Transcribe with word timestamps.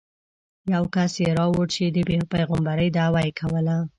یو 0.73 0.83
کس 0.95 1.11
یې 1.23 1.29
راوړ 1.39 1.65
چې 1.75 1.83
د 1.95 1.97
پېغمبرۍ 2.31 2.89
دعوه 2.97 3.19
یې 3.25 3.31
کوله. 3.39 3.77